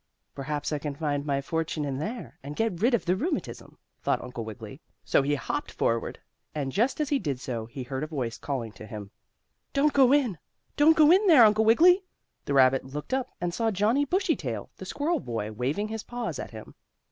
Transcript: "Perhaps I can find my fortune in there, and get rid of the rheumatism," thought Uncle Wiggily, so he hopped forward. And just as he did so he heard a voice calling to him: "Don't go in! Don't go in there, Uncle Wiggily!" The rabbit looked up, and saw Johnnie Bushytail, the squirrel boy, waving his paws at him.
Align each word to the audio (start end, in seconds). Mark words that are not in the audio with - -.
"Perhaps 0.33 0.71
I 0.73 0.79
can 0.79 0.95
find 0.95 1.27
my 1.27 1.41
fortune 1.41 1.85
in 1.85 1.99
there, 1.99 2.39
and 2.41 2.55
get 2.55 2.81
rid 2.81 2.95
of 2.95 3.05
the 3.05 3.15
rheumatism," 3.15 3.77
thought 4.01 4.19
Uncle 4.23 4.43
Wiggily, 4.43 4.81
so 5.05 5.21
he 5.21 5.35
hopped 5.35 5.69
forward. 5.71 6.19
And 6.55 6.71
just 6.71 6.99
as 6.99 7.09
he 7.09 7.19
did 7.19 7.39
so 7.39 7.67
he 7.67 7.83
heard 7.83 8.03
a 8.03 8.07
voice 8.07 8.39
calling 8.39 8.71
to 8.71 8.87
him: 8.87 9.11
"Don't 9.73 9.93
go 9.93 10.11
in! 10.11 10.39
Don't 10.75 10.97
go 10.97 11.11
in 11.11 11.27
there, 11.27 11.45
Uncle 11.45 11.65
Wiggily!" 11.65 12.03
The 12.45 12.55
rabbit 12.55 12.83
looked 12.83 13.13
up, 13.13 13.29
and 13.39 13.53
saw 13.53 13.69
Johnnie 13.69 14.05
Bushytail, 14.05 14.71
the 14.75 14.85
squirrel 14.87 15.19
boy, 15.19 15.51
waving 15.51 15.89
his 15.89 16.01
paws 16.01 16.39
at 16.39 16.49
him. 16.49 16.73